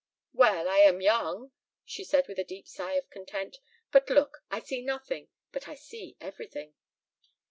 "Well, 0.33 0.67
I 0.67 0.79
am 0.79 0.99
young," 0.99 1.51
she 1.85 2.03
said 2.03 2.27
with 2.27 2.39
a 2.39 2.43
deep 2.43 2.67
sigh 2.67 2.93
of 2.95 3.11
content. 3.11 3.57
"But 3.91 4.09
look! 4.09 4.39
I 4.49 4.59
see 4.59 4.81
nothing, 4.81 5.29
but 5.51 5.67
I 5.67 5.75
see 5.75 6.17
everything." 6.19 6.73